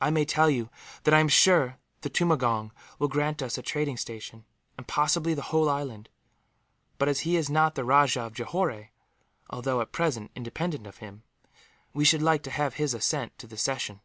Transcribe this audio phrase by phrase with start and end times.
[0.00, 0.70] I may tell you
[1.02, 4.44] that I am sure the tumangong will grant us a trading station,
[4.78, 6.08] and possibly the whole island;
[6.98, 8.92] but as he is not the Rajah of Johore,
[9.48, 11.24] although at present independent of him,
[11.92, 14.02] we should like to have his assent to the cession.